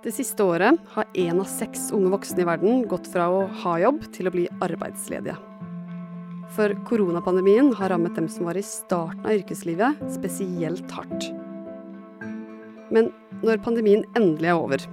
Det 0.00 0.14
siste 0.16 0.40
året 0.40 0.78
har 0.94 1.08
én 1.12 1.36
av 1.42 1.44
seks 1.44 1.90
unge 1.92 2.08
voksne 2.14 2.40
i 2.40 2.46
verden 2.48 2.86
gått 2.88 3.08
fra 3.12 3.26
å 3.28 3.42
ha 3.62 3.74
jobb 3.82 4.06
til 4.14 4.30
å 4.30 4.32
bli 4.32 4.46
arbeidsledige. 4.64 5.34
For 6.56 6.72
koronapandemien 6.88 7.68
har 7.76 7.92
rammet 7.92 8.16
dem 8.16 8.28
som 8.32 8.48
var 8.48 8.56
i 8.56 8.64
starten 8.64 9.26
av 9.28 9.36
yrkeslivet, 9.36 10.00
spesielt 10.14 10.94
hardt. 10.96 11.28
Men 12.90 13.10
når 13.44 13.60
pandemien 13.62 14.06
endelig 14.16 14.48
er 14.48 14.56
over, 14.56 14.86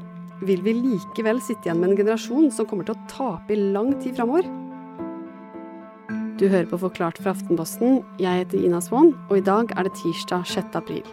vil 0.44 0.60
vi 0.66 0.76
likevel 0.76 1.40
sitte 1.42 1.70
igjen 1.70 1.80
med 1.80 1.94
en 1.94 2.02
generasjon 2.02 2.52
som 2.54 2.68
kommer 2.68 2.86
til 2.86 2.98
å 2.98 3.08
tape 3.10 3.56
i 3.56 3.62
lang 3.72 3.96
tid 4.04 4.20
framover? 4.20 4.46
Du 6.38 6.46
hører 6.52 6.68
på 6.70 6.82
Forklart 6.84 7.24
fra 7.24 7.32
Aftenposten. 7.34 8.04
Jeg 8.22 8.44
heter 8.44 8.60
Ina 8.60 8.84
Swann, 8.84 9.16
og 9.32 9.40
i 9.40 9.48
dag 9.48 9.72
er 9.74 9.88
det 9.88 9.96
tirsdag 10.04 10.44
6. 10.52 10.76
april. 10.78 11.08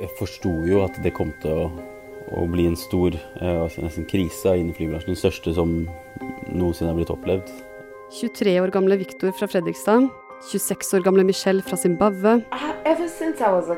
Jeg 0.00 0.10
forsto 0.18 0.52
jo 0.68 0.82
at 0.84 0.96
det 1.04 1.12
kom 1.16 1.32
til 1.42 1.64
å, 1.64 1.66
å 2.40 2.46
bli 2.50 2.66
en 2.70 2.78
stor 2.78 3.14
eh, 3.16 3.80
nesten 3.84 4.06
krise 4.10 4.56
innen 4.58 4.76
flybransjen. 4.76 5.12
Den 5.12 5.20
største 5.20 5.54
som 5.56 5.74
noensinne 6.48 6.90
har 6.92 6.98
blitt 6.98 7.12
opplevd. 7.12 7.52
23 8.16 8.56
år 8.62 8.72
gamle 8.74 8.98
Viktor 9.00 9.34
fra 9.36 9.48
Fredrikstad. 9.50 10.08
26 10.50 10.94
år 10.96 11.04
gamle 11.04 11.24
Michelle 11.28 11.62
fra 11.62 11.76
Zimbabwe. 11.76 12.40
I 12.50 12.58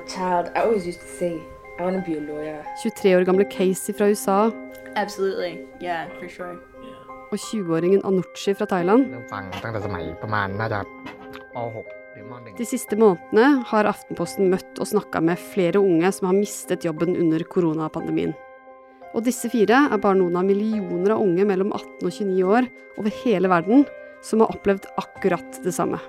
child, 0.07 0.51
I 0.55 0.61
always 0.63 0.87
used 0.87 1.01
to 1.01 1.09
say 1.19 1.41
I 1.79 1.83
want 1.83 1.97
to 1.97 2.11
be 2.11 2.19
a 2.19 2.21
lawyer. 2.21 2.63
23 2.83 3.17
år 3.17 3.25
gamle 3.25 3.45
Casey 3.45 3.95
fra 3.95 4.09
USA. 4.09 4.51
Yeah, 5.81 6.07
sure. 6.29 6.57
Og 7.33 7.39
20-åringen 7.39 8.01
Anuchi 8.05 8.55
fra 8.55 8.65
Thailand. 8.67 9.07
De 12.59 12.65
siste 12.69 12.97
månedene 13.01 13.63
har 13.71 13.89
Aftenposten 13.89 14.51
møtt 14.53 14.81
og 14.83 14.89
snakka 14.91 15.23
med 15.25 15.41
flere 15.41 15.81
unge 15.81 16.11
som 16.13 16.29
har 16.29 16.37
mistet 16.37 16.85
jobben 16.85 17.17
under 17.17 17.45
koronapandemien. 17.49 18.35
Og 19.13 19.25
disse 19.27 19.49
fire 19.53 19.87
er 19.93 20.01
bare 20.01 20.19
noen 20.21 20.37
av 20.41 20.47
millioner 20.49 21.15
av 21.17 21.25
unge 21.25 21.47
mellom 21.49 21.73
18 21.73 22.09
og 22.09 22.13
29 22.13 22.43
år 22.49 22.69
over 23.01 23.21
hele 23.25 23.53
verden 23.53 23.87
som 24.25 24.45
har 24.45 24.53
opplevd 24.55 24.89
akkurat 25.01 25.61
det 25.65 25.75
samme. 25.77 26.01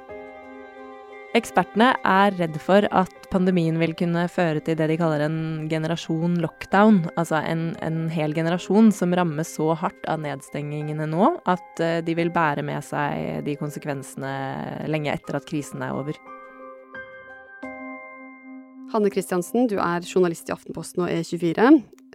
Ekspertene 1.34 1.88
er 2.06 2.36
redd 2.38 2.60
for 2.62 2.86
at 2.94 3.24
pandemien 3.32 3.80
vil 3.82 3.96
kunne 3.98 4.28
føre 4.30 4.62
til 4.62 4.76
det 4.78 4.86
de 4.92 4.98
kaller 5.02 5.24
en 5.26 5.66
generasjon 5.66 6.36
lockdown. 6.44 7.00
Altså 7.18 7.40
en, 7.42 7.72
en 7.82 8.04
hel 8.14 8.36
generasjon 8.38 8.92
som 8.94 9.16
rammes 9.18 9.56
så 9.58 9.72
hardt 9.80 10.06
av 10.06 10.22
nedstengingene 10.22 11.08
nå 11.10 11.32
at 11.50 11.82
eh, 11.82 12.04
de 12.06 12.14
vil 12.22 12.30
bære 12.30 12.62
med 12.68 12.86
seg 12.86 13.42
de 13.50 13.58
konsekvensene 13.58 14.36
lenge 14.94 15.10
etter 15.10 15.42
at 15.42 15.50
krisen 15.50 15.82
er 15.82 15.98
over. 15.98 16.22
Hanne 18.94 19.10
Kristiansen, 19.10 19.66
du 19.66 19.80
er 19.82 20.06
journalist 20.06 20.54
i 20.54 20.54
Aftenposten 20.54 21.08
og 21.08 21.10
E24. 21.10 21.72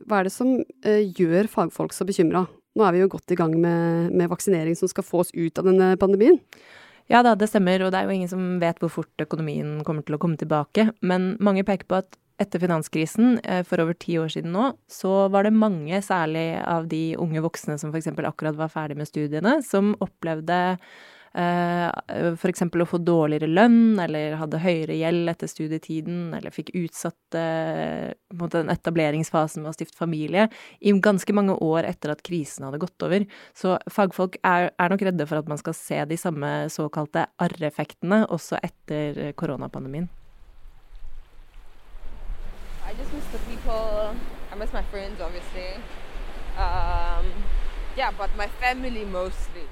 Hva 0.06 0.20
er 0.20 0.30
det 0.30 0.36
som 0.38 0.60
eh, 0.86 1.10
gjør 1.10 1.50
fagfolk 1.50 1.90
så 1.96 2.06
bekymra? 2.06 2.46
Nå 2.78 2.86
er 2.86 2.94
vi 2.94 3.02
jo 3.02 3.14
godt 3.18 3.34
i 3.34 3.40
gang 3.40 3.58
med, 3.58 4.12
med 4.14 4.30
vaksinering 4.30 4.78
som 4.78 4.86
skal 4.86 5.02
få 5.02 5.24
oss 5.24 5.34
ut 5.34 5.58
av 5.58 5.66
denne 5.66 5.96
pandemien. 5.98 6.38
Ja 7.08 7.22
da, 7.24 7.32
det 7.38 7.48
stemmer, 7.48 7.80
og 7.84 7.92
det 7.92 8.00
er 8.02 8.08
jo 8.08 8.16
ingen 8.16 8.30
som 8.30 8.46
vet 8.60 8.80
hvor 8.82 8.92
fort 8.92 9.24
økonomien 9.24 9.78
kommer 9.86 10.04
til 10.04 10.18
å 10.18 10.20
komme 10.20 10.36
tilbake. 10.40 10.90
Men 11.00 11.34
mange 11.40 11.64
peker 11.64 11.88
på 11.88 12.02
at 12.02 12.18
etter 12.38 12.62
finanskrisen 12.62 13.38
eh, 13.42 13.64
for 13.66 13.82
over 13.82 13.96
ti 13.98 14.18
år 14.20 14.30
siden 14.30 14.52
nå, 14.54 14.70
så 14.92 15.26
var 15.32 15.48
det 15.48 15.56
mange, 15.56 15.98
særlig 16.04 16.60
av 16.62 16.86
de 16.90 17.16
unge 17.18 17.42
voksne 17.42 17.78
som 17.80 17.90
f.eks. 17.90 18.12
akkurat 18.12 18.58
var 18.58 18.70
ferdig 18.72 18.98
med 19.00 19.10
studiene, 19.10 19.58
som 19.66 19.94
opplevde 20.04 20.76
F.eks. 21.34 22.62
å 22.64 22.86
få 22.88 23.00
dårligere 23.04 23.48
lønn, 23.50 23.98
eller 24.00 24.38
hadde 24.40 24.60
høyere 24.62 24.96
gjeld 24.98 25.30
etter 25.30 25.50
studietiden, 25.50 26.34
eller 26.38 26.54
fikk 26.54 26.72
utsatt 26.78 27.38
eh, 27.38 28.14
den 28.54 28.72
etableringsfasen 28.72 29.62
med 29.62 29.72
å 29.72 29.76
stifte 29.76 29.98
familie 29.98 30.48
i 30.80 30.94
ganske 31.04 31.34
mange 31.36 31.56
år 31.64 31.88
etter 31.88 32.14
at 32.14 32.24
krisen 32.26 32.66
hadde 32.68 32.80
gått 32.82 33.06
over. 33.06 33.26
Så 33.56 33.76
fagfolk 33.92 34.40
er, 34.42 34.70
er 34.72 34.92
nok 34.92 35.04
redde 35.08 35.28
for 35.28 35.40
at 35.42 35.50
man 35.50 35.60
skal 35.60 35.76
se 35.76 36.00
de 36.08 36.18
samme 36.20 36.52
såkalte 36.72 37.28
arreffektene 37.44 38.24
også 38.32 38.60
etter 38.62 39.32
koronapandemien. 39.38 40.08
I 42.88 42.94
just 42.96 43.12
miss 43.12 43.26
the 43.32 43.38
people. 43.50 44.14
I 44.50 44.54
miss 44.56 44.72
my 44.72 44.82
friends, 44.90 45.20
obviously. 45.20 45.76
Um, 46.56 47.26
yeah, 47.96 48.10
but 48.16 48.30
my 48.36 48.46
family 48.60 49.04
mostly. 49.04 49.68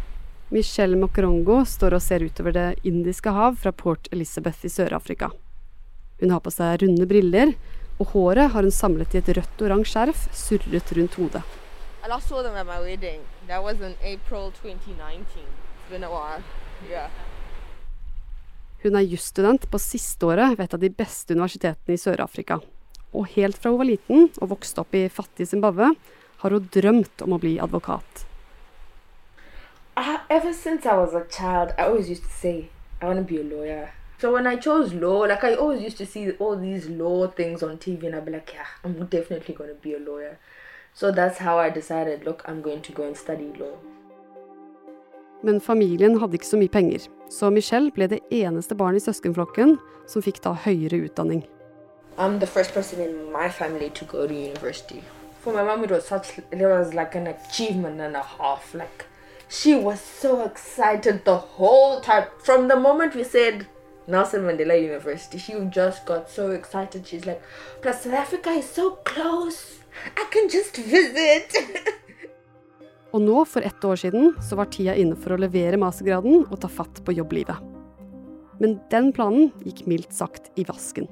Michelle 0.55 0.95
Mokrongo 0.95 1.65
står 1.67 1.97
og 1.97 2.03
ser 2.05 2.23
utover 2.23 2.55
Det 2.55 2.67
indiske 2.87 3.33
hav 3.35 3.57
fra 3.59 3.73
Port 3.75 4.07
Elizabeth 4.15 4.63
i 4.63 4.69
Sør-Afrika. 4.71 5.33
Hun 6.21 6.31
har 6.31 6.39
på 6.39 6.53
seg 6.55 6.85
runde 6.85 7.07
briller, 7.11 7.57
og 7.99 8.13
håret 8.13 8.53
har 8.53 8.63
hun 8.63 8.71
samlet 8.71 9.17
i 9.17 9.19
et 9.19 9.31
rødt-oransje 9.35 9.91
skjerf 9.91 10.21
surret 10.31 10.93
rundt 10.95 11.17
hodet. 11.19 11.43
I 12.05 12.11
last 12.13 12.31
saw 12.31 12.45
them 12.47 12.55
at 12.55 12.67
my 12.69 12.79
wedding. 12.79 13.25
That 13.49 13.65
was 13.65 13.83
in 13.83 13.99
April 14.07 14.53
2019. 14.63 15.43
It's 15.43 15.91
been 15.91 16.07
a 16.07 16.13
while. 16.15 16.45
Yeah. 16.87 17.11
Hun 18.85 18.95
er 18.95 19.11
jusstudent 19.11 19.67
på 19.67 19.83
sisteåret 19.83 20.55
ved 20.55 20.69
et 20.69 20.79
av 20.79 20.85
de 20.87 20.93
beste 20.95 21.35
universitetene 21.35 21.99
i 21.99 21.99
Sør-Afrika. 21.99 22.61
Og 23.11 23.27
helt 23.35 23.59
fra 23.59 23.75
hun 23.75 23.83
var 23.83 23.91
liten 23.91 24.31
og 24.39 24.55
vokste 24.55 24.87
opp 24.87 24.95
i 24.95 25.09
fattige 25.11 25.51
Zimbabwe, 25.57 25.91
har 26.39 26.55
hun 26.55 26.71
drømt 26.71 27.27
om 27.27 27.35
å 27.35 27.43
bli 27.43 27.57
advokat. 27.59 28.29
I, 29.97 30.21
ever 30.29 30.53
since 30.53 30.85
I 30.85 30.95
was 30.97 31.15
a 31.15 31.25
child, 31.25 31.73
I 31.79 31.85
always 31.85 32.11
used 32.11 32.25
to 32.25 32.31
say 32.31 32.69
I 33.01 33.07
want 33.07 33.19
to 33.19 33.25
be 33.25 33.41
a 33.41 33.45
lawyer. 33.45 33.93
So 34.19 34.33
when 34.33 34.47
I 34.47 34.57
chose 34.57 34.93
law, 34.93 35.21
like 35.21 35.43
I 35.43 35.55
always 35.55 35.81
used 35.81 35.97
to 35.99 36.07
see 36.07 36.33
all 36.33 36.57
these 36.57 36.89
law 36.89 37.27
things 37.29 37.63
on 37.63 37.79
TV, 37.79 38.05
and 38.05 38.15
I'd 38.15 38.27
be 38.27 38.33
like, 38.33 38.53
yeah, 38.53 38.67
I'm 38.85 39.07
definitely 39.07 39.55
going 39.55 39.71
to 39.71 39.77
be 39.77 39.95
a 39.95 39.99
lawyer. 39.99 40.39
So 40.93 41.11
that's 41.11 41.39
how 41.39 41.59
I 41.59 41.71
decided, 41.71 42.25
look, 42.25 42.43
I'm 42.47 42.61
going 42.61 42.83
to 42.83 42.93
go 42.93 43.07
and 43.07 43.17
study 43.17 43.53
law. 43.59 43.77
Men 45.43 45.61
familien 45.61 46.19
hadde 46.21 46.35
ikke 46.35 46.47
så 46.47 46.57
mye 46.57 46.69
penger, 46.69 47.09
så 47.31 47.51
Michelle 47.51 47.91
ble 47.93 48.09
det 48.09 48.21
eneste 48.31 48.75
barnet 48.75 49.03
i 49.03 49.05
søskenflokken 49.05 49.77
som 50.09 50.23
fikk 50.25 50.41
ta 50.43 50.53
høyere 50.65 51.05
utdanning. 51.09 51.45
I'm 52.19 52.39
the 52.41 52.47
first 52.47 52.73
person 52.75 53.01
in 53.01 53.33
my 53.33 53.49
family 53.49 53.91
to 53.91 54.05
go 54.05 54.27
to 54.27 54.35
university. 54.35 55.03
For 55.41 55.53
my 55.53 55.63
mom, 55.63 55.85
it 55.85 55.91
was 55.91 56.05
such, 56.05 56.39
it 56.39 56.65
was 56.65 56.95
like 56.95 57.15
an 57.15 57.27
achievement 57.27 58.01
and 58.01 58.17
a 58.17 58.23
half. 58.23 58.75
Like, 58.75 59.05
she 59.49 59.75
was 59.75 60.01
so 60.01 60.45
excited 60.45 61.25
the 61.25 61.37
whole 61.37 62.01
time. 62.01 62.27
From 62.39 62.69
the 62.69 62.77
moment 62.77 63.15
we 63.15 63.25
said 63.25 63.67
Nelson 64.07 64.43
Mandela 64.43 64.81
University, 64.81 65.39
she 65.39 65.55
just 65.71 66.07
got 66.07 66.31
so 66.31 66.51
excited. 66.51 67.07
She's 67.07 67.27
like, 67.27 67.43
plus 67.83 68.05
South 68.05 68.15
Africa 68.15 68.51
is 68.51 68.69
so 68.69 68.99
close. 69.05 69.79
I 70.17 70.25
can 70.31 70.49
just 70.49 70.77
visit. 70.77 71.53
Og 73.17 73.23
nå, 73.23 73.45
for 73.45 73.63
ett 73.63 73.85
år 73.85 73.97
siden, 73.97 74.35
så 74.43 74.57
var 74.57 74.69
tida 74.69 74.93
inne 74.95 75.17
for 75.17 75.33
å 75.33 75.41
levere 75.41 75.79
mastergraden 75.81 76.43
og 76.51 76.59
ta 76.61 76.69
fatt 76.69 76.99
på 77.07 77.15
jobblivet. 77.17 77.57
Men 78.61 78.77
den 78.93 79.09
planen 79.17 79.55
gikk 79.65 79.87
mildt 79.89 80.13
sagt 80.13 80.51
i 80.61 80.67
vasken. 80.69 81.09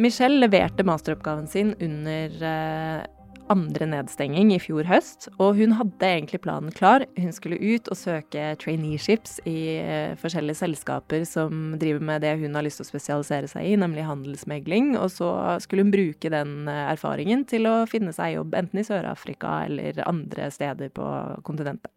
Michelle 0.00 0.40
leverte 0.40 0.86
masteroppgaven 0.88 1.50
sin 1.52 1.74
under 1.80 2.38
eh, 2.48 3.02
andre 3.52 3.86
nedstenging 3.90 4.52
i 4.54 4.60
fjor 4.62 4.88
høst, 4.88 5.28
og 5.38 5.58
hun 5.60 5.76
hadde 5.78 6.08
egentlig 6.08 6.42
planen 6.44 6.72
klar. 6.74 7.04
Hun 7.18 7.34
skulle 7.36 7.60
ut 7.60 7.90
og 7.92 7.98
søke 7.98 8.52
traineeships 8.62 9.38
i 9.48 9.58
eh, 9.82 10.14
forskjellige 10.20 10.60
selskaper 10.62 11.26
som 11.28 11.76
driver 11.80 12.04
med 12.12 12.24
det 12.24 12.34
hun 12.42 12.58
har 12.58 12.66
lyst 12.66 12.80
til 12.80 12.88
å 12.88 12.90
spesialisere 12.92 13.50
seg 13.50 13.68
i, 13.68 13.76
nemlig 13.80 14.06
handelsmegling. 14.08 14.94
Og 15.00 15.10
så 15.14 15.30
skulle 15.64 15.86
hun 15.86 15.94
bruke 15.94 16.32
den 16.32 16.70
eh, 16.70 16.84
erfaringen 16.92 17.46
til 17.48 17.68
å 17.70 17.82
finne 17.90 18.14
seg 18.16 18.38
jobb 18.38 18.56
enten 18.58 18.82
i 18.82 18.86
Sør-Afrika 18.88 19.62
eller 19.68 20.02
andre 20.08 20.50
steder 20.54 20.92
på 20.94 21.08
kontinentet. 21.46 21.92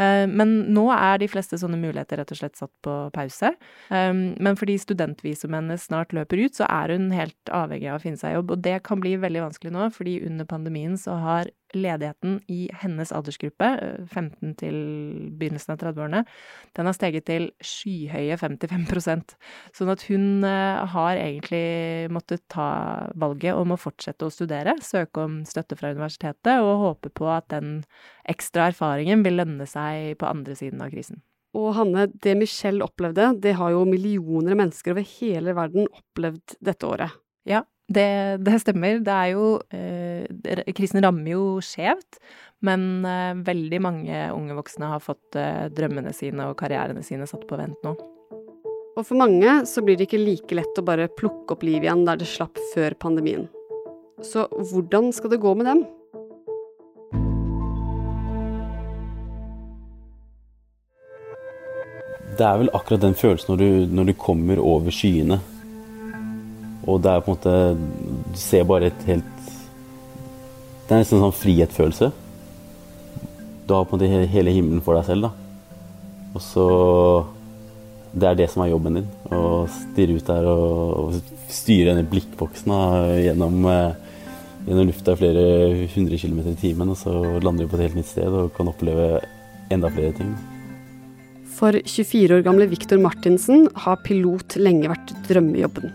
Eh, 0.00 0.24
men 0.30 0.56
nå 0.74 0.86
er 0.94 1.20
de 1.20 1.28
fleste 1.30 1.58
sånne 1.60 1.78
muligheter 1.80 2.20
rett 2.20 2.32
og 2.32 2.40
slett 2.40 2.58
satt 2.60 2.72
på 2.84 2.96
pause. 3.14 3.52
Eh, 3.92 4.12
men 4.14 4.58
fordi 4.58 4.78
studentvisumet 4.80 5.60
hennes 5.60 5.86
snart 5.90 6.14
løper 6.16 6.40
ut, 6.44 6.56
så 6.56 6.68
er 6.70 6.96
hun 6.96 7.10
helt 7.14 7.54
avhengig 7.54 7.90
av 7.92 8.00
å 8.00 8.04
finne 8.06 8.20
seg 8.20 8.38
jobb. 8.38 8.54
Og 8.56 8.64
det 8.64 8.78
kan 8.86 9.02
bli 9.02 9.16
veldig 9.20 9.46
vanskelig 9.48 9.74
nå, 9.76 9.90
fordi 9.94 10.20
under 10.26 10.48
pandemien 10.48 10.96
så 11.00 11.18
har 11.20 11.52
ledigheten 11.76 12.38
i 12.50 12.68
hennes 12.82 13.12
aldersgruppe, 13.14 13.68
15 14.10 14.50
eh, 14.50 14.54
til 14.60 14.76
begynnelsen 15.38 15.74
av 15.74 15.80
30-årene, 15.82 16.24
den 16.78 16.90
har 16.90 16.96
steget 16.96 17.26
til 17.30 17.48
skyhøye 17.64 18.38
55% 18.40 19.34
Sånn 19.76 19.90
at 19.92 20.04
hun 20.08 20.44
har 20.44 21.18
egentlig 21.18 22.10
måttet 22.12 22.42
ta 22.52 22.68
valget 23.18 23.56
om 23.56 23.74
å 23.74 23.80
fortsette 23.80 24.26
å 24.26 24.32
studere, 24.32 24.76
søke 24.84 25.24
om 25.24 25.40
støtte 25.48 25.78
fra 25.78 25.92
universitetet, 25.94 26.60
og 26.60 26.84
håpe 26.84 27.12
på 27.14 27.28
at 27.30 27.50
den 27.54 27.80
ekstra 28.28 28.70
erfaringen 28.70 29.24
vil 29.26 29.38
lønne 29.40 29.66
seg 29.68 30.16
på 30.20 30.28
andre 30.28 30.56
siden 30.58 30.82
av 30.84 30.92
krisen. 30.92 31.22
Og 31.58 31.72
Hanne, 31.74 32.06
det 32.22 32.36
Michelle 32.38 32.84
opplevde, 32.86 33.32
det 33.42 33.56
har 33.58 33.72
jo 33.74 33.86
millioner 33.88 34.54
av 34.54 34.60
mennesker 34.62 34.94
over 34.94 35.06
hele 35.16 35.54
verden 35.56 35.88
opplevd 35.88 36.56
dette 36.62 36.86
året. 36.86 37.16
Ja, 37.48 37.64
det, 37.90 38.38
det 38.46 38.60
stemmer. 38.62 39.00
Det 39.02 39.16
er 39.16 39.32
jo 39.34 39.46
eh, 39.74 40.70
Krisen 40.76 41.02
rammer 41.02 41.32
jo 41.32 41.44
skjevt, 41.64 42.20
men 42.66 43.04
eh, 43.08 43.34
veldig 43.46 43.82
mange 43.82 44.22
unge 44.34 44.56
voksne 44.58 44.92
har 44.92 45.02
fått 45.02 45.38
eh, 45.38 45.66
drømmene 45.74 46.14
sine 46.14 46.50
og 46.50 46.58
karrierene 46.60 47.02
sine 47.06 47.26
satt 47.30 47.46
på 47.50 47.58
vent 47.58 47.80
nå. 47.86 47.96
Og 48.98 49.06
for 49.06 49.18
mange 49.18 49.60
så 49.66 49.82
blir 49.82 49.98
det 49.98 50.08
ikke 50.08 50.22
like 50.22 50.56
lett 50.58 50.78
å 50.78 50.86
bare 50.86 51.10
plukke 51.18 51.56
opp 51.56 51.64
liv 51.66 51.82
igjen 51.82 52.04
der 52.06 52.20
det 52.20 52.28
slapp 52.30 52.58
før 52.74 52.94
pandemien. 53.00 53.48
Så 54.22 54.46
hvordan 54.52 55.10
skal 55.16 55.32
det 55.32 55.42
gå 55.42 55.54
med 55.56 55.70
dem? 55.70 55.86
Det 62.38 62.46
er 62.46 62.60
vel 62.60 62.70
akkurat 62.76 63.02
den 63.02 63.16
følelsen 63.18 63.50
når 63.52 63.58
du, 63.60 63.96
når 63.98 64.10
du 64.10 64.20
kommer 64.20 64.60
over 64.62 64.94
skyene. 64.94 65.40
Og 66.88 67.00
det 67.04 67.12
er 67.12 67.24
på 67.24 67.32
en 67.32 67.36
måte 67.36 67.54
Du 68.32 68.38
ser 68.40 68.64
bare 68.68 68.88
et 68.88 69.02
helt 69.08 69.48
Det 70.86 70.94
er 70.94 71.02
nesten 71.02 71.18
en 71.18 71.26
sånn 71.28 71.36
frihetsfølelse. 71.36 72.08
Du 73.68 73.74
har 73.76 73.84
på 73.86 73.94
en 73.94 74.00
måte 74.00 74.30
hele 74.32 74.50
himmelen 74.50 74.80
for 74.82 74.98
deg 74.98 75.04
selv, 75.06 75.28
da. 75.28 75.50
Og 76.34 76.42
så 76.42 76.64
Det 78.10 78.26
er 78.26 78.38
det 78.40 78.48
som 78.50 78.64
er 78.64 78.72
jobben 78.72 78.98
din. 78.98 79.06
Å 79.30 79.68
stirre 79.70 80.16
ut 80.18 80.26
der 80.26 80.48
og, 80.50 80.96
og 80.98 81.36
styre 81.46 81.92
denne 81.92 82.08
blikkboksen 82.10 82.72
da, 82.72 82.80
gjennom, 83.22 83.60
eh, 83.70 83.94
gjennom 84.66 84.90
lufta 84.90 85.14
flere 85.14 85.86
hundre 85.94 86.18
kilometer 86.18 86.56
i 86.56 86.58
timen. 86.58 86.90
Og 86.90 86.98
så 86.98 87.14
lander 87.38 87.62
du 87.62 87.70
på 87.70 87.78
et 87.78 87.86
helt 87.86 88.00
nytt 88.00 88.10
sted 88.10 88.34
og 88.34 88.50
kan 88.56 88.72
oppleve 88.72 89.20
enda 89.70 89.92
flere 89.94 90.16
ting. 90.18 90.34
For 91.60 91.78
24 91.86 92.40
år 92.40 92.46
gamle 92.46 92.66
Viktor 92.66 92.98
Martinsen 92.98 93.68
har 93.84 94.02
pilot 94.02 94.58
lenge 94.58 94.90
vært 94.90 95.14
drømmejobben. 95.30 95.92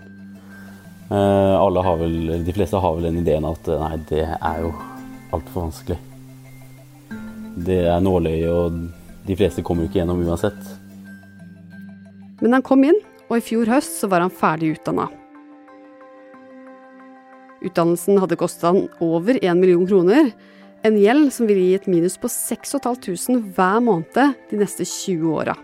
Eh, 1.11 1.55
alle 1.61 1.79
har 1.85 1.97
vel, 1.97 2.45
de 2.45 2.53
fleste 2.53 2.79
har 2.81 2.95
vel 2.97 3.09
den 3.11 3.19
ideen 3.21 3.45
at 3.45 3.67
eh, 3.69 3.81
nei, 3.81 3.97
det 4.09 4.23
er 4.25 4.61
jo 4.63 4.71
altfor 5.35 5.67
vanskelig. 5.67 5.99
Det 7.65 7.83
er 7.85 8.01
nåløye, 8.01 8.49
og 8.49 8.79
de 9.27 9.37
fleste 9.37 9.63
kommer 9.65 9.85
jo 9.85 9.91
ikke 9.91 10.01
gjennom 10.01 10.23
uansett. 10.25 10.71
Men 12.41 12.57
han 12.57 12.65
kom 12.65 12.81
inn, 12.87 12.97
og 13.29 13.37
i 13.37 13.45
fjor 13.45 13.69
høst 13.69 13.99
så 14.01 14.09
var 14.09 14.25
han 14.25 14.33
ferdig 14.33 14.73
utdanna. 14.79 15.05
Utdannelsen 17.65 18.19
hadde 18.21 18.37
kosta 18.37 18.73
han 18.73 18.83
over 19.01 19.37
1 19.37 19.61
million 19.61 19.85
kroner, 19.87 20.33
en 20.85 20.97
gjeld 21.01 21.31
som 21.33 21.47
ville 21.49 21.69
gi 21.69 21.77
et 21.77 21.87
minus 21.89 22.17
på 22.21 22.29
6500 22.29 23.45
hver 23.55 23.79
måned 23.81 24.35
de 24.49 24.59
neste 24.59 24.85
20 24.85 25.31
åra. 25.37 25.55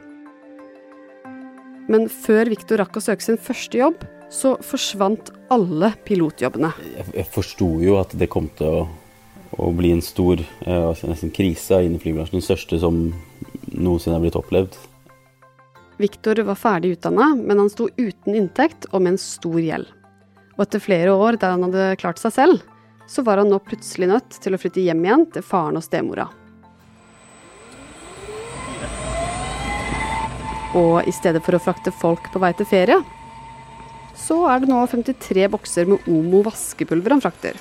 Men 1.91 2.07
før 2.09 2.49
Viktor 2.49 2.81
rakk 2.81 2.97
å 2.97 3.03
søke 3.03 3.25
sin 3.25 3.41
første 3.41 3.77
jobb, 3.77 4.01
så 4.31 4.55
forsvant 4.63 5.31
alle 5.51 5.91
pilotjobbene. 6.07 6.71
Jeg, 6.95 7.07
jeg 7.19 7.27
forsto 7.33 7.67
jo 7.83 7.97
at 7.99 8.15
det 8.17 8.29
kom 8.31 8.47
til 8.57 8.81
å, 8.81 8.85
å 9.59 9.71
bli 9.75 9.91
en 9.91 10.03
stor 10.05 10.39
eh, 10.39 10.85
altså 10.87 11.11
nesten 11.11 11.33
krise 11.35 11.81
innen 11.83 11.99
flybransjen. 12.01 12.39
Den 12.39 12.47
største 12.47 12.79
som 12.81 13.03
noensinne 13.75 14.15
har 14.15 14.23
blitt 14.23 14.39
opplevd. 14.39 14.79
Viktor 16.01 16.39
var 16.47 16.57
ferdig 16.57 16.95
utdanna, 16.95 17.33
men 17.37 17.59
han 17.61 17.69
sto 17.69 17.89
uten 17.97 18.37
inntekt 18.37 18.87
og 18.89 19.03
med 19.03 19.15
en 19.15 19.21
stor 19.21 19.59
gjeld. 19.61 19.91
Og 20.55 20.63
etter 20.65 20.81
flere 20.83 21.13
år 21.13 21.37
der 21.41 21.53
han 21.53 21.67
hadde 21.67 21.95
klart 22.01 22.21
seg 22.21 22.33
selv, 22.33 22.63
så 23.11 23.25
var 23.27 23.41
han 23.41 23.51
nå 23.51 23.59
plutselig 23.61 24.07
nødt 24.09 24.39
til 24.41 24.55
å 24.55 24.59
flytte 24.61 24.81
hjem 24.81 25.03
igjen 25.05 25.27
til 25.35 25.43
faren 25.45 25.77
og 25.77 25.83
stemora. 25.85 26.29
Og 30.79 31.03
i 31.03 31.11
stedet 31.11 31.41
for 31.43 31.57
å 31.57 31.59
frakte 31.59 31.91
folk 31.91 32.31
på 32.31 32.39
vei 32.39 32.53
til 32.55 32.69
ferie, 32.69 33.01
så 34.17 34.37
er 34.51 34.61
det 34.61 34.69
nå 34.71 34.79
53 34.91 35.47
bokser 35.53 35.89
med 35.89 36.07
Omo 36.11 36.41
vaskepulver 36.45 37.15
han 37.15 37.23
frakter. 37.23 37.59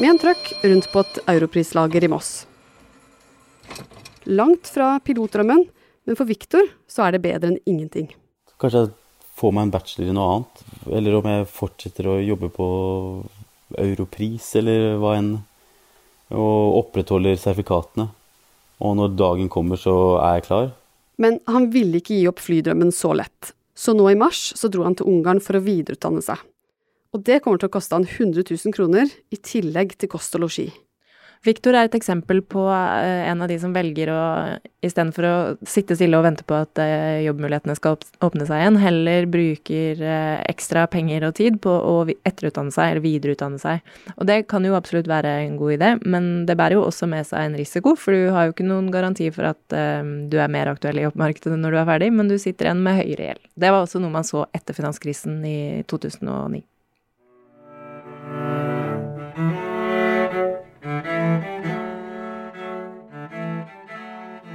Med 0.00 0.10
en 0.10 0.18
trøkk 0.18 0.50
rundt 0.64 0.90
på 0.90 1.04
et 1.04 1.20
europrislager 1.36 2.04
i 2.06 2.10
Moss. 2.10 2.32
Langt 4.26 4.70
fra 4.72 4.96
pilotdrømmen, 5.04 5.64
men 6.04 6.18
for 6.18 6.28
Viktor 6.28 6.66
så 6.90 7.06
er 7.06 7.14
det 7.14 7.24
bedre 7.24 7.52
enn 7.52 7.60
ingenting. 7.68 8.08
Kanskje 8.60 8.86
jeg 8.86 8.92
får 9.38 9.54
meg 9.54 9.66
en 9.66 9.74
bachelor 9.74 10.10
i 10.10 10.16
noe 10.16 10.34
annet, 10.34 10.62
eller 10.98 11.18
om 11.18 11.30
jeg 11.30 11.50
fortsetter 11.52 12.08
å 12.10 12.20
jobbe 12.22 12.50
på 12.54 12.68
Europris 13.80 14.52
eller 14.60 14.94
hva 15.02 15.16
enn, 15.18 15.34
og 16.34 16.78
opprettholder 16.80 17.36
sertifikatene. 17.38 18.08
Og 18.84 18.96
når 18.98 19.14
dagen 19.18 19.50
kommer, 19.52 19.78
så 19.78 20.16
er 20.18 20.38
jeg 20.38 20.48
klar. 20.48 20.72
Men 21.20 21.38
han 21.46 21.68
ville 21.74 22.00
ikke 22.00 22.16
gi 22.16 22.26
opp 22.30 22.42
flydrømmen 22.42 22.90
så 22.94 23.12
lett. 23.14 23.52
Så 23.74 23.94
nå 23.94 24.06
i 24.10 24.18
mars 24.18 24.52
så 24.56 24.70
dro 24.70 24.86
han 24.86 24.94
til 24.98 25.08
Ungarn 25.10 25.42
for 25.42 25.58
å 25.58 25.64
videreutdanne 25.64 26.22
seg. 26.24 26.38
Og 27.14 27.22
det 27.26 27.40
kommer 27.42 27.60
til 27.62 27.70
å 27.70 27.74
koste 27.74 27.98
han 27.98 28.06
100 28.06 28.46
000 28.46 28.74
kroner, 28.74 29.10
i 29.30 29.38
tillegg 29.38 29.94
til 29.98 30.10
kost 30.10 30.34
og 30.38 30.46
losji. 30.46 30.68
Viktor 31.44 31.76
er 31.76 31.88
et 31.88 31.96
eksempel 31.98 32.40
på 32.48 32.62
eh, 32.72 33.26
en 33.28 33.42
av 33.44 33.50
de 33.50 33.58
som 33.60 33.74
velger 33.74 34.08
å 34.08 34.20
istedenfor 34.84 35.26
å 35.28 35.34
sitte 35.68 35.96
stille 35.96 36.16
og 36.16 36.24
vente 36.24 36.44
på 36.48 36.56
at 36.56 36.80
eh, 36.80 37.24
jobbmulighetene 37.26 37.76
skal 37.76 37.98
åpne 38.24 38.46
seg 38.48 38.62
igjen, 38.62 38.78
heller 38.80 39.28
bruker 39.32 40.00
eh, 40.00 40.40
ekstra 40.48 40.86
penger 40.92 41.28
og 41.28 41.36
tid 41.36 41.60
på 41.64 41.72
å 41.72 41.94
etterutdanne 42.14 42.72
seg 42.72 42.94
eller 42.94 43.04
videreutdanne 43.04 43.60
seg. 43.60 43.84
Og 44.16 44.28
det 44.28 44.42
kan 44.48 44.64
jo 44.64 44.76
absolutt 44.76 45.08
være 45.10 45.36
en 45.44 45.56
god 45.60 45.76
idé, 45.76 45.94
men 46.04 46.30
det 46.48 46.56
bærer 46.60 46.78
jo 46.78 46.86
også 46.88 47.08
med 47.12 47.28
seg 47.28 47.44
en 47.44 47.58
risiko, 47.60 47.92
for 47.96 48.16
du 48.16 48.32
har 48.32 48.48
jo 48.48 48.56
ikke 48.56 48.68
noen 48.68 48.92
garanti 48.92 49.28
for 49.34 49.52
at 49.52 49.62
du 49.74 50.36
er 50.40 50.52
mer 50.52 50.72
aktuell 50.72 51.00
i 51.00 51.06
jobbmarkedet 51.06 51.58
når 51.60 51.74
du 51.74 51.80
er 51.80 51.90
ferdig, 51.92 52.12
men 52.16 52.30
du 52.30 52.38
sitter 52.40 52.70
igjen 52.70 52.84
med 52.84 53.00
høyere 53.02 53.30
gjeld. 53.30 53.48
Det 53.56 53.72
var 53.72 53.84
også 53.84 54.00
noe 54.00 54.16
man 54.16 54.28
så 54.28 54.46
etter 54.56 54.76
finanskrisen 54.76 55.42
i 55.48 55.58
2009. 55.90 56.64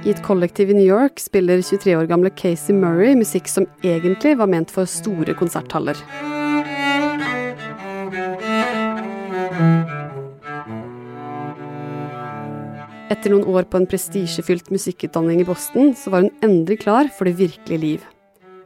I 0.00 0.14
et 0.14 0.20
kollektiv 0.24 0.70
i 0.72 0.74
New 0.78 0.86
York 0.88 1.20
spiller 1.20 1.60
23 1.60 1.92
år 1.98 2.06
gamle 2.08 2.30
Casey 2.32 2.72
Murray 2.72 3.12
musikk 3.18 3.50
som 3.52 3.66
egentlig 3.84 4.32
var 4.40 4.48
ment 4.48 4.70
for 4.72 4.88
store 4.88 5.34
konserthaller. 5.36 5.98
Etter 13.12 13.34
noen 13.34 13.44
år 13.50 13.66
på 13.68 13.76
en 13.76 13.88
prestisjefylt 13.90 14.70
musikkutdanning 14.72 15.42
i 15.42 15.48
Boston, 15.48 15.92
så 15.92 16.14
var 16.14 16.24
hun 16.24 16.32
endelig 16.46 16.78
klar 16.86 17.10
for 17.12 17.28
det 17.28 17.36
virkelige 17.42 17.84
liv. 17.84 18.06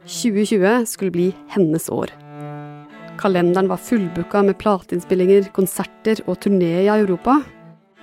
2020 0.05 0.85
skulle 0.87 1.11
bli 1.11 1.27
hennes 1.51 1.89
år. 1.91 2.13
Kalenderen 3.19 3.67
var 3.67 3.81
fullbooka 3.81 4.45
med 4.45 4.59
plateinnspillinger, 4.61 5.49
konserter 5.55 6.23
og 6.29 6.39
turné 6.45 6.85
i 6.85 6.91
Europa, 6.93 7.41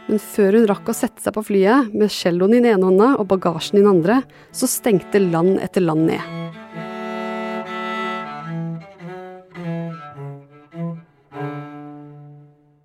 men 0.08 0.20
før 0.20 0.58
hun 0.58 0.68
rakk 0.70 0.90
å 0.90 0.96
sette 0.96 1.22
seg 1.22 1.34
på 1.36 1.44
flyet 1.46 1.92
med 1.94 2.12
celloen 2.12 2.56
i 2.56 2.60
den 2.60 2.72
ene 2.74 2.88
hånda 2.88 3.10
og 3.22 3.28
bagasjen 3.30 3.78
i 3.78 3.82
den 3.82 3.92
andre, 3.92 4.22
så 4.52 4.68
stengte 4.70 5.22
land 5.22 5.60
etter 5.62 5.84
land 5.84 6.08
ned. 6.10 6.52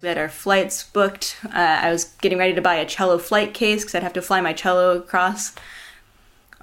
We 0.02 0.08
had 0.08 0.18
our 0.18 0.30
flights 0.30 0.84
booked. 0.84 1.36
Uh, 1.44 1.80
I 1.84 1.92
was 1.92 2.06
getting 2.22 2.38
ready 2.38 2.54
to 2.54 2.62
buy 2.62 2.76
a 2.76 2.86
cello 2.86 3.18
flight 3.18 3.54
case 3.54 3.82
because 3.82 3.96
I'd 3.96 4.04
have 4.04 4.14
to 4.14 4.22
fly 4.22 4.40
my 4.40 4.54
cello 4.54 4.96
across. 4.96 5.54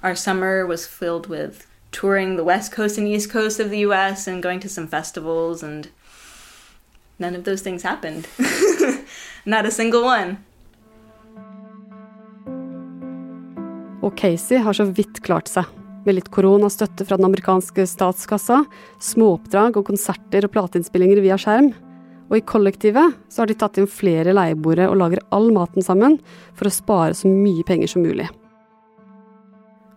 Our 0.01 0.15
summer 0.15 0.65
was 0.65 0.87
filled 0.87 1.27
with 1.27 1.67
touring 1.91 2.37
the 2.37 2.43
west 2.43 2.71
coast 2.71 2.97
and 2.97 3.07
east 3.07 3.29
coast 3.29 3.59
of 3.59 3.69
the 3.69 3.79
US 3.79 4.25
and 4.25 4.41
going 4.41 4.59
to 4.61 4.69
some 4.69 4.87
festivals, 4.87 5.61
and 5.61 5.89
none 7.19 7.35
of 7.35 7.43
those 7.43 7.61
things 7.61 7.83
happened. 7.83 8.27
Not 9.45 9.65
a 9.65 9.71
single 9.71 10.01
one. 10.01 10.37
Og 14.01 14.13
Casey 14.17 14.57
har 14.57 14.73
så 14.73 14.87
vidt 14.89 15.21
klart 15.25 15.49
seg. 15.49 15.69
Med 16.05 16.17
litt 16.17 16.29
koronastøtte 16.33 17.05
fra 17.05 17.17
den 17.17 17.27
amerikanske 17.27 17.85
statskassa, 17.89 18.63
småoppdrag 19.01 19.77
og 19.77 19.85
konserter 19.87 20.45
og 20.45 20.53
plateinnspillinger 20.53 21.21
via 21.21 21.37
skjerm. 21.41 21.71
Og 22.29 22.39
i 22.39 22.45
kollektivet 22.45 23.17
så 23.29 23.43
har 23.43 23.49
de 23.49 23.57
tatt 23.57 23.77
inn 23.81 23.89
flere 23.89 24.33
leieboere 24.33 24.87
og 24.89 24.97
lager 25.01 25.21
all 25.33 25.51
maten 25.53 25.85
sammen 25.85 26.17
for 26.57 26.69
å 26.69 26.73
spare 26.73 27.17
så 27.17 27.29
mye 27.29 27.65
penger 27.65 27.93
som 27.93 28.05
mulig. 28.05 28.25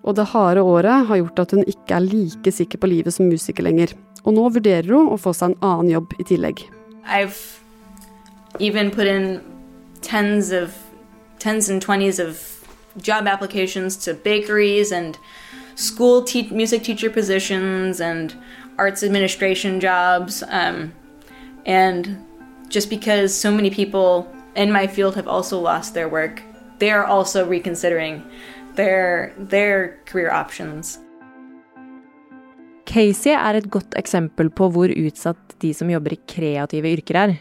Og 0.04 0.16
det 0.16 0.28
harde 0.32 0.64
året 0.64 1.08
har 1.08 1.20
gjort 1.20 1.40
at 1.44 1.54
hun 1.56 1.64
ikke 1.64 1.96
er 1.96 2.04
like 2.04 2.52
sikker 2.52 2.80
på 2.80 2.92
livet 2.92 3.16
som 3.16 3.28
musiker 3.28 3.64
lenger. 3.64 3.92
Og 4.24 4.36
nå 4.36 4.44
vurderer 4.56 4.92
hun 4.92 5.08
å 5.12 5.20
få 5.20 5.32
seg 5.36 5.54
en 5.54 5.64
annen 5.64 5.94
jobb 5.96 6.12
i 6.20 6.28
tillegg. 6.28 6.64
I've 7.08 7.64
even 8.58 8.90
put 8.90 9.06
in 9.06 9.42
tens 10.00 10.50
of 10.50 10.74
tens 11.38 11.68
and 11.68 11.80
twenties 11.80 12.18
of 12.18 12.58
job 13.00 13.26
applications 13.26 13.96
to 13.96 14.14
bakeries 14.14 14.92
and 14.92 15.18
school 15.74 16.22
te- 16.22 16.50
music 16.50 16.82
teacher 16.82 17.10
positions 17.10 18.00
and 18.00 18.34
arts 18.78 19.02
administration 19.02 19.80
jobs 19.80 20.42
um, 20.48 20.92
and 21.66 22.24
just 22.68 22.90
because 22.90 23.34
so 23.34 23.50
many 23.50 23.70
people 23.70 24.26
in 24.56 24.72
my 24.72 24.86
field 24.86 25.14
have 25.14 25.28
also 25.28 25.58
lost 25.58 25.94
their 25.94 26.08
work 26.08 26.42
they 26.78 26.90
are 26.90 27.04
also 27.04 27.46
reconsidering 27.46 28.22
their 28.74 29.32
their 29.38 29.98
career 30.06 30.30
options 30.30 30.98
Casey 32.88 33.34
er 33.36 33.58
et 33.58 33.66
godt 33.68 33.94
eksempel 34.00 34.48
på 34.50 34.70
hvor 34.72 34.88
utsatt 34.88 35.58
de 35.60 35.74
som 35.76 35.90
jobber 35.92 36.14
i 36.14 36.20
kreative 36.24 36.88
yrker 36.96 37.18
er. 37.20 37.34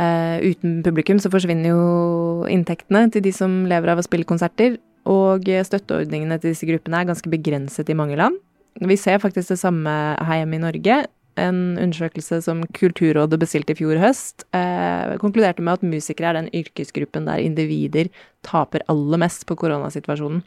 Uh, 0.00 0.40
uten 0.40 0.78
publikum 0.86 1.18
så 1.20 1.28
forsvinner 1.32 1.74
jo 1.74 2.46
inntektene 2.48 3.10
til 3.12 3.24
de 3.26 3.32
som 3.36 3.66
lever 3.68 3.92
av 3.92 4.00
å 4.00 4.06
spille 4.06 4.28
konserter, 4.28 4.78
og 5.10 5.44
støtteordningene 5.44 6.38
til 6.40 6.54
disse 6.54 6.68
gruppene 6.68 7.00
er 7.00 7.08
ganske 7.08 7.28
begrenset 7.32 7.88
i 7.90 7.96
mange 7.96 8.16
land. 8.20 8.36
Vi 8.80 8.96
ser 9.00 9.20
faktisk 9.20 9.52
det 9.52 9.60
samme 9.60 9.90
her 10.16 10.40
hjemme 10.40 10.56
i 10.56 10.62
Norge. 10.62 10.98
En 11.40 11.60
undersøkelse 11.80 12.40
som 12.44 12.62
Kulturrådet 12.76 13.40
bestilte 13.40 13.74
i 13.74 13.78
fjor 13.78 14.00
høst, 14.02 14.44
eh, 14.56 15.16
konkluderte 15.22 15.64
med 15.64 15.78
at 15.78 15.86
musikere 15.86 16.30
er 16.30 16.40
den 16.40 16.52
yrkesgruppen 16.60 17.28
der 17.28 17.42
individer 17.44 18.10
taper 18.46 18.82
aller 18.88 19.20
mest 19.20 19.44
på 19.48 19.54
koronasituasjonen. 19.58 20.40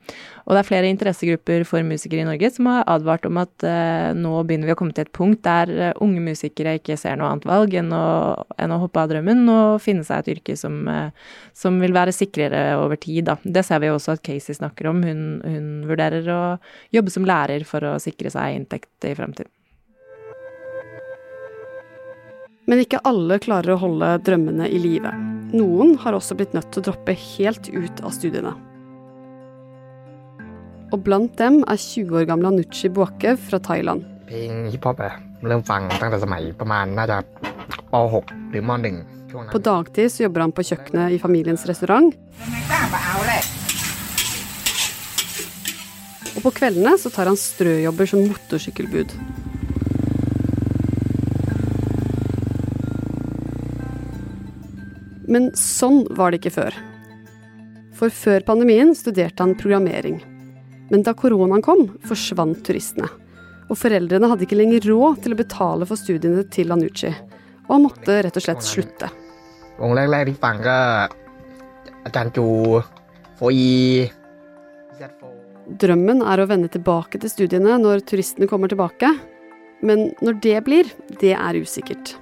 Og 0.46 0.54
det 0.54 0.62
er 0.62 0.68
flere 0.68 0.90
interessegrupper 0.90 1.66
for 1.70 1.86
musikere 1.86 2.24
i 2.24 2.28
Norge 2.28 2.50
som 2.56 2.70
har 2.72 2.88
advart 2.90 3.28
om 3.30 3.40
at 3.42 3.66
eh, 3.68 4.10
nå 4.18 4.34
begynner 4.48 4.70
vi 4.70 4.76
å 4.76 4.80
komme 4.80 4.96
til 4.98 5.06
et 5.06 5.14
punkt 5.14 5.44
der 5.46 5.72
eh, 5.74 5.94
unge 6.04 6.24
musikere 6.26 6.78
ikke 6.80 6.98
ser 7.00 7.20
noe 7.20 7.30
annet 7.30 7.48
valg 7.50 7.78
enn 7.80 7.94
å, 7.94 8.04
enn 8.58 8.74
å 8.74 8.82
hoppe 8.82 9.04
av 9.04 9.14
drømmen 9.14 9.46
og 9.54 9.82
finne 9.84 10.06
seg 10.08 10.24
et 10.24 10.38
yrke 10.38 10.58
som, 10.60 10.82
eh, 10.90 11.34
som 11.58 11.78
vil 11.84 11.96
være 11.96 12.16
sikrere 12.16 12.66
over 12.82 12.98
tid. 12.98 13.28
Da. 13.30 13.38
Det 13.44 13.66
ser 13.68 13.84
vi 13.84 13.94
også 13.94 14.18
at 14.18 14.26
Casey 14.26 14.58
snakker 14.58 14.90
om. 14.90 15.04
Hun, 15.06 15.26
hun 15.46 15.74
vurderer 15.90 16.30
å 16.34 16.44
jobbe 16.96 17.14
som 17.14 17.28
lærer 17.30 17.68
for 17.68 17.86
å 17.86 18.00
sikre 18.02 18.34
seg 18.34 18.58
inntekt 18.58 19.10
i 19.10 19.14
fremtiden. 19.18 19.54
Men 22.70 22.80
ikke 22.80 23.02
alle 23.04 23.40
klarer 23.44 23.76
å 23.76 23.82
holde 23.82 24.10
drømmene 24.24 24.70
i 24.72 24.80
live. 24.80 25.12
Noen 25.54 25.98
har 26.02 26.16
også 26.16 26.38
blitt 26.40 26.54
nødt 26.56 26.72
til 26.72 26.82
å 26.82 26.86
droppe 26.88 27.16
helt 27.18 27.68
ut 27.70 28.00
av 28.02 28.14
studiene. 28.16 28.54
Og 30.94 31.02
blant 31.04 31.36
dem 31.42 31.60
er 31.66 31.80
20 31.82 32.22
år 32.22 32.28
gamle 32.30 32.54
Anuchi 32.54 32.90
Buake 32.94 33.36
fra 33.42 33.60
Thailand. 33.60 34.06
På 39.52 39.60
dagtid 39.66 40.12
så 40.14 40.24
jobber 40.24 40.46
han 40.46 40.54
på 40.54 40.66
kjøkkenet 40.70 41.16
i 41.16 41.22
familiens 41.22 41.66
restaurant. 41.70 42.14
Og 46.34 46.42
på 46.46 46.54
kveldene 46.62 46.96
så 47.02 47.12
tar 47.14 47.30
han 47.30 47.38
strøjobber 47.38 48.10
som 48.10 48.24
motorsykkelbud. 48.30 49.18
Men 55.34 55.50
sånn 55.58 56.04
var 56.14 56.32
det 56.32 56.42
ikke 56.42 56.58
før. 56.60 56.78
For 57.98 58.14
før 58.14 58.46
pandemien 58.46 58.94
studerte 58.98 59.42
han 59.42 59.58
programmering. 59.58 60.20
Men 60.92 61.06
da 61.06 61.16
koronaen 61.18 61.64
kom, 61.66 61.88
forsvant 62.06 62.62
turistene. 62.68 63.10
Og 63.72 63.80
foreldrene 63.80 64.30
hadde 64.30 64.46
ikke 64.46 64.60
lenger 64.60 64.86
råd 64.92 65.24
til 65.24 65.34
å 65.34 65.40
betale 65.40 65.88
for 65.90 65.98
studiene 65.98 66.44
til 66.54 66.74
Anuchi. 66.76 67.10
Og 67.66 67.72
han 67.78 67.86
måtte 67.88 68.20
rett 68.26 68.38
og 68.38 68.46
slett 68.46 68.66
slutte. 68.66 69.10
Drømmen 75.84 76.22
er 76.28 76.44
å 76.44 76.50
vende 76.50 76.70
tilbake 76.70 77.22
til 77.24 77.32
studiene 77.32 77.80
når 77.82 78.04
turistene 78.10 78.50
kommer 78.52 78.70
tilbake. 78.70 79.10
Men 79.84 80.12
når 80.24 80.38
det 80.44 80.60
blir, 80.68 80.92
det 81.24 81.34
er 81.38 81.58
usikkert. 81.64 82.18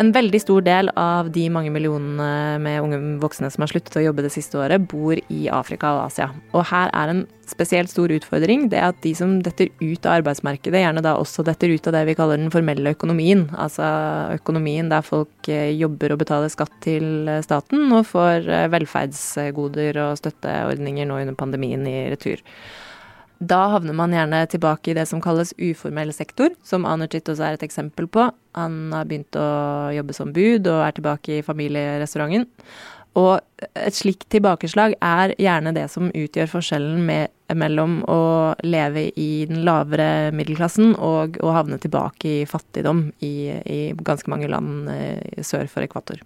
En 0.00 0.10
veldig 0.14 0.40
stor 0.42 0.64
del 0.66 0.88
av 0.98 1.28
de 1.34 1.44
mange 1.54 1.70
millionene 1.70 2.58
med 2.62 2.80
unge 2.82 2.98
voksne 3.22 3.46
som 3.52 3.62
har 3.62 3.70
sluttet 3.70 4.00
å 4.00 4.02
jobbe 4.02 4.24
det 4.26 4.32
siste 4.34 4.58
året, 4.58 4.82
bor 4.90 5.14
i 5.14 5.44
Afrika 5.52 5.92
og 5.94 6.08
Asia. 6.08 6.32
Og 6.50 6.64
her 6.70 6.90
er 6.90 7.12
en 7.12 7.22
spesielt 7.46 7.92
stor 7.92 8.10
utfordring 8.10 8.66
det 8.72 8.80
at 8.82 8.98
de 9.04 9.12
som 9.14 9.36
detter 9.44 9.70
ut 9.78 10.06
av 10.08 10.16
arbeidsmarkedet, 10.18 10.80
gjerne 10.82 11.04
da 11.04 11.14
også 11.20 11.44
detter 11.46 11.70
ut 11.76 11.86
av 11.86 11.94
det 11.94 12.04
vi 12.08 12.16
kaller 12.18 12.40
den 12.40 12.50
formelle 12.54 12.94
økonomien. 12.96 13.46
Altså 13.54 13.86
økonomien 14.34 14.90
der 14.90 15.06
folk 15.06 15.50
eh, 15.52 15.70
jobber 15.78 16.16
og 16.16 16.24
betaler 16.24 16.50
skatt 16.50 16.74
til 16.84 17.28
eh, 17.30 17.42
staten 17.46 17.86
og 17.94 18.08
får 18.10 18.48
eh, 18.48 18.70
velferdsgoder 18.74 20.00
og 20.08 20.18
støtteordninger 20.18 21.06
nå 21.06 21.20
under 21.22 21.38
pandemien 21.38 21.86
i 21.86 22.00
retur. 22.10 22.42
Da 23.44 23.60
havner 23.74 23.96
man 23.96 24.14
gjerne 24.14 24.44
tilbake 24.48 24.92
i 24.92 24.96
det 24.96 25.04
som 25.10 25.20
kalles 25.22 25.52
uformell 25.58 26.12
sektor, 26.14 26.54
som 26.64 26.86
Anuchit 26.88 27.28
også 27.28 27.44
er 27.48 27.58
et 27.58 27.64
eksempel 27.66 28.06
på. 28.08 28.28
Han 28.56 28.76
har 28.94 29.08
begynt 29.10 29.36
å 29.36 29.46
jobbe 29.92 30.16
som 30.16 30.32
bud 30.32 30.68
og 30.70 30.84
er 30.86 30.94
tilbake 30.96 31.38
i 31.40 31.44
familierestauranten. 31.44 32.46
Og 33.14 33.38
et 33.78 33.94
slikt 33.94 34.26
tilbakeslag 34.34 34.96
er 34.98 35.34
gjerne 35.38 35.74
det 35.76 35.86
som 35.92 36.10
utgjør 36.10 36.50
forskjellen 36.50 37.02
med, 37.06 37.30
mellom 37.54 38.00
å 38.10 38.20
leve 38.66 39.06
i 39.20 39.44
den 39.46 39.62
lavere 39.66 40.32
middelklassen 40.34 40.96
og 40.96 41.38
å 41.44 41.52
havne 41.54 41.78
tilbake 41.82 42.30
i 42.40 42.46
fattigdom 42.48 43.06
i, 43.22 43.34
i 43.52 43.80
ganske 43.94 44.30
mange 44.32 44.48
land 44.50 44.88
eh, 44.90 45.42
sør 45.46 45.68
for 45.70 45.86
ekvator. 45.86 46.22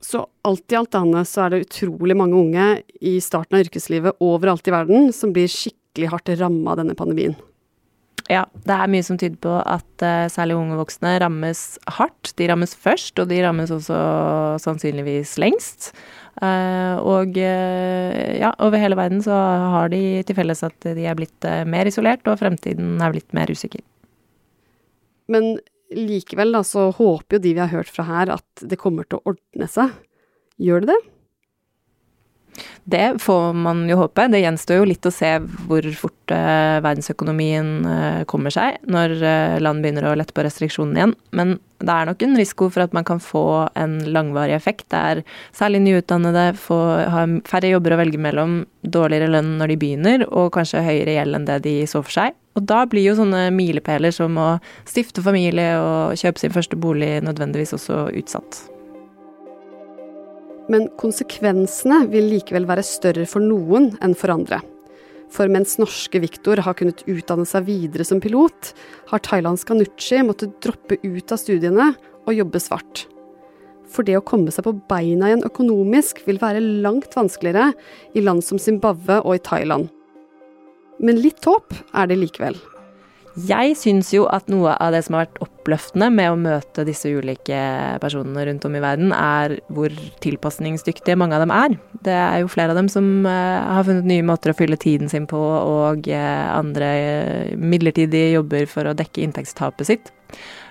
Så 0.00 0.24
alt 0.48 0.72
i 0.72 0.78
alt, 0.78 0.96
Anne, 0.96 1.22
så 1.28 1.44
er 1.44 1.52
det 1.52 1.66
utrolig 1.66 2.16
mange 2.16 2.38
unge 2.40 2.68
i 3.04 3.18
starten 3.22 3.58
av 3.58 3.66
yrkeslivet 3.66 4.24
overalt 4.24 4.66
i 4.66 4.74
verden 4.74 5.12
som 5.14 5.34
blir 5.36 5.50
skikkelig 5.50 5.79
hardt 6.10 6.30
ramma 6.40 6.76
denne 6.78 6.96
pandemien. 6.98 7.36
Ja, 8.30 8.44
det 8.62 8.74
er 8.76 8.90
mye 8.90 9.02
som 9.02 9.18
tyder 9.18 9.38
på 9.42 9.52
at 9.58 10.04
uh, 10.06 10.30
særlig 10.30 10.54
unge 10.54 10.78
voksne 10.78 11.16
rammes 11.18 11.64
hardt. 11.96 12.30
De 12.38 12.46
rammes 12.46 12.76
først, 12.78 13.18
og 13.18 13.30
de 13.30 13.40
rammes 13.42 13.72
også 13.74 13.96
sannsynligvis 14.62 15.34
lengst. 15.42 15.90
Uh, 16.38 16.94
og 17.02 17.34
uh, 17.34 18.20
ja, 18.38 18.52
over 18.62 18.78
hele 18.78 18.98
verden 18.98 19.22
så 19.24 19.34
har 19.74 19.90
de 19.90 20.22
til 20.26 20.38
felles 20.38 20.62
at 20.66 20.78
de 20.86 21.08
er 21.10 21.18
blitt 21.18 21.48
mer 21.66 21.90
isolert, 21.90 22.22
og 22.30 22.38
fremtiden 22.38 23.00
er 23.02 23.16
blitt 23.16 23.34
mer 23.34 23.50
usikker. 23.50 23.82
Men 25.30 25.56
likevel 25.90 26.54
da, 26.54 26.62
så 26.66 26.90
håper 26.94 27.38
jo 27.38 27.42
de 27.42 27.54
vi 27.56 27.62
har 27.62 27.72
hørt 27.74 27.90
fra 27.90 28.06
her 28.06 28.30
at 28.36 28.62
det 28.62 28.78
kommer 28.78 29.08
til 29.08 29.18
å 29.18 29.34
ordne 29.34 29.66
seg. 29.70 29.96
Gjør 30.60 30.84
det 30.84 30.94
det? 30.94 31.00
Det 32.84 33.20
får 33.22 33.52
man 33.54 33.84
jo 33.90 33.98
håpe. 34.00 34.26
Det 34.32 34.42
gjenstår 34.42 34.80
jo 34.80 34.88
litt 34.88 35.06
å 35.06 35.12
se 35.14 35.32
hvor 35.68 35.86
fort 35.96 36.34
uh, 36.34 36.80
verdensøkonomien 36.82 37.68
uh, 37.86 38.22
kommer 38.30 38.54
seg 38.54 38.80
når 38.90 39.16
uh, 39.20 39.58
land 39.62 39.84
begynner 39.84 40.08
å 40.10 40.14
lette 40.18 40.34
på 40.36 40.44
restriksjonene 40.46 41.00
igjen. 41.00 41.14
Men 41.36 41.58
det 41.80 41.94
er 41.94 42.08
nok 42.10 42.24
en 42.24 42.36
risiko 42.36 42.68
for 42.72 42.84
at 42.84 42.96
man 42.96 43.06
kan 43.08 43.22
få 43.22 43.44
en 43.78 43.98
langvarig 44.12 44.56
effekt 44.56 44.88
der 44.92 45.22
særlig 45.56 45.82
nyutdannede 45.86 46.50
får, 46.60 47.06
har 47.14 47.38
færre 47.48 47.72
jobber 47.72 47.96
å 47.96 48.00
velge 48.02 48.20
mellom, 48.20 48.60
dårligere 48.82 49.30
lønn 49.30 49.54
når 49.60 49.72
de 49.72 49.78
begynner, 49.80 50.26
og 50.28 50.52
kanskje 50.56 50.84
høyere 50.84 51.18
gjeld 51.18 51.38
enn 51.38 51.48
det 51.48 51.60
de 51.68 51.76
så 51.88 52.02
for 52.04 52.16
seg. 52.16 52.36
Og 52.58 52.66
da 52.68 52.82
blir 52.90 53.06
jo 53.06 53.16
sånne 53.18 53.46
milepæler 53.54 54.12
som 54.14 54.36
å 54.40 54.50
stifte 54.88 55.24
familie 55.24 55.72
og 55.78 56.18
kjøpe 56.20 56.42
sin 56.42 56.54
første 56.54 56.76
bolig 56.80 57.18
nødvendigvis 57.24 57.76
også 57.78 58.08
utsatt. 58.18 58.64
Men 60.70 60.86
konsekvensene 61.00 62.04
vil 62.12 62.28
likevel 62.30 62.68
være 62.68 62.86
større 62.86 63.26
for 63.28 63.42
noen 63.42 63.90
enn 64.04 64.14
for 64.18 64.32
andre. 64.34 64.60
For 65.30 65.50
mens 65.50 65.76
norske 65.78 66.20
Viktor 66.22 66.62
har 66.66 66.74
kunnet 66.78 67.04
utdanne 67.10 67.46
seg 67.46 67.68
videre 67.68 68.06
som 68.06 68.22
pilot, 68.22 68.72
har 69.10 69.22
thailandsk 69.26 69.70
Anuchi 69.70 70.22
måttet 70.26 70.56
droppe 70.62 70.98
ut 71.02 71.34
av 71.34 71.38
studiene 71.38 71.92
og 72.26 72.34
jobbe 72.34 72.62
svart. 72.62 73.04
For 73.90 74.06
det 74.06 74.16
å 74.18 74.24
komme 74.26 74.52
seg 74.54 74.66
på 74.66 74.76
beina 74.90 75.30
igjen 75.30 75.46
økonomisk 75.46 76.22
vil 76.26 76.38
være 76.42 76.62
langt 76.62 77.14
vanskeligere 77.18 77.72
i 78.14 78.22
land 78.22 78.44
som 78.46 78.58
Zimbabwe 78.62 79.18
og 79.24 79.38
i 79.38 79.42
Thailand. 79.46 79.88
Men 81.02 81.18
litt 81.22 81.46
håp 81.48 81.74
er 81.96 82.10
det 82.10 82.18
likevel. 82.20 82.58
Jeg 83.38 83.76
syns 83.78 84.08
jo 84.10 84.24
at 84.26 84.48
noe 84.50 84.72
av 84.82 84.90
det 84.94 85.04
som 85.06 85.14
har 85.14 85.28
vært 85.28 85.38
oppløftende 85.44 86.08
med 86.10 86.32
å 86.32 86.38
møte 86.40 86.82
disse 86.86 87.12
ulike 87.14 87.58
personene 88.02 88.42
rundt 88.48 88.64
om 88.66 88.74
i 88.74 88.82
verden, 88.82 89.12
er 89.14 89.54
hvor 89.70 89.94
tilpasningsdyktige 90.24 91.18
mange 91.20 91.38
av 91.38 91.44
dem 91.44 91.54
er. 91.54 91.76
Det 92.02 92.16
er 92.16 92.40
jo 92.42 92.50
flere 92.50 92.74
av 92.74 92.80
dem 92.80 92.90
som 92.90 93.06
uh, 93.28 93.76
har 93.76 93.86
funnet 93.86 94.08
nye 94.10 94.26
måter 94.26 94.50
å 94.50 94.58
fylle 94.58 94.80
tiden 94.80 95.12
sin 95.12 95.28
på, 95.30 95.38
og 95.38 96.10
uh, 96.10 96.48
andre 96.56 96.90
uh, 96.90 97.54
midlertidige 97.54 98.34
jobber 98.34 98.66
for 98.70 98.90
å 98.90 98.96
dekke 98.98 99.22
inntektstapet 99.22 99.86
sitt. 99.86 100.12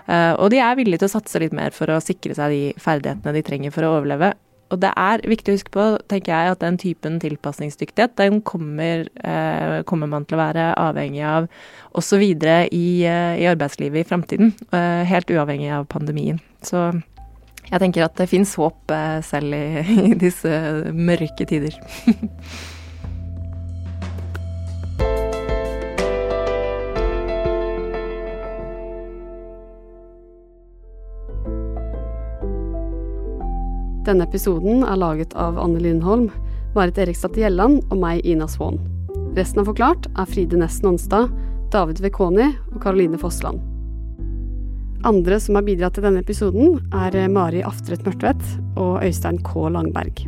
og 0.09 0.47
de 0.49 0.57
er 0.57 0.75
villige 0.75 1.03
til 1.03 1.09
å 1.09 1.11
satse 1.11 1.39
litt 1.39 1.53
mer 1.53 1.69
for 1.75 1.91
å 1.93 1.99
sikre 2.01 2.33
seg 2.33 2.49
de 2.49 2.61
ferdighetene 2.81 3.33
de 3.35 3.43
trenger 3.45 3.73
for 3.75 3.85
å 3.85 3.91
overleve. 3.99 4.31
Og 4.69 4.79
det 4.83 4.91
er 5.01 5.23
viktig 5.25 5.51
å 5.51 5.57
huske 5.57 5.73
på, 5.73 5.85
tenker 6.11 6.33
jeg, 6.33 6.53
at 6.53 6.61
den 6.61 6.77
typen 6.77 7.17
tilpasningsdyktighet, 7.23 8.15
den 8.19 8.41
kommer, 8.45 9.07
eh, 9.23 9.81
kommer 9.89 10.07
man 10.07 10.25
til 10.25 10.37
å 10.37 10.43
være 10.43 10.73
avhengig 10.77 11.23
av 11.25 11.47
også 11.97 12.19
videre 12.21 12.67
i, 12.71 13.03
eh, 13.03 13.41
i 13.41 13.47
arbeidslivet 13.49 14.05
i 14.05 14.09
framtiden. 14.09 14.53
Eh, 14.71 15.03
helt 15.05 15.29
uavhengig 15.29 15.71
av 15.73 15.87
pandemien. 15.87 16.39
Så 16.61 17.01
jeg 17.71 17.79
tenker 17.79 18.05
at 18.05 18.15
det 18.15 18.29
fins 18.29 18.55
håp 18.55 18.91
eh, 18.91 19.21
selv 19.21 19.53
i, 19.53 19.85
i 20.11 20.13
disse 20.13 20.49
mørke 20.93 21.45
tider. 21.49 21.73
Denne 34.09 34.25
episoden 34.25 34.81
er 34.89 34.97
laget 34.97 35.35
av 35.37 35.59
Anne 35.61 35.77
Lindholm, 35.83 36.31
Marit 36.73 36.97
Erikstad 36.97 37.35
Gjelland 37.37 37.83
og 37.91 37.99
meg, 38.01 38.23
Ina 38.25 38.47
Svaan. 38.49 38.79
Resten 39.37 39.61
av 39.61 39.69
Forklart 39.69 40.07
er 40.17 40.25
Fride 40.31 40.57
Nesten 40.57 40.89
Onstad, 40.89 41.29
David 41.69 42.01
Vekoni 42.01 42.47
og 42.71 42.79
Caroline 42.81 43.21
Fossland. 43.21 43.61
Andre 45.05 45.37
som 45.37 45.59
har 45.59 45.67
bidratt 45.69 45.99
til 45.99 46.09
denne 46.09 46.25
episoden, 46.25 46.81
er 46.89 47.21
Mari 47.29 47.61
Aftret 47.61 48.01
Mørtvedt 48.07 48.41
og 48.81 48.97
Øystein 49.05 49.37
K. 49.45 49.69
Langberg. 49.77 50.25